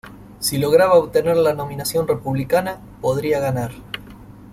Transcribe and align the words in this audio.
Si 0.39 0.57
lograba 0.57 0.95
obtener 0.95 1.37
la 1.37 1.53
nominación 1.53 2.07
republicana, 2.07 2.81
podría 3.01 3.39
ganar. 3.39 3.71